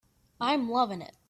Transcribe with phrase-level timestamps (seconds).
[0.39, 1.13] I'm loving it.